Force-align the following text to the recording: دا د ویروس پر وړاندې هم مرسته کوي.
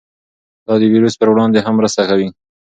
دا 0.65 0.73
د 0.81 0.83
ویروس 0.93 1.15
پر 1.19 1.27
وړاندې 1.31 1.59
هم 1.65 1.73
مرسته 1.79 2.01
کوي. 2.09 2.27